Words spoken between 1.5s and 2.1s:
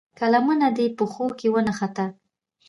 ونښته.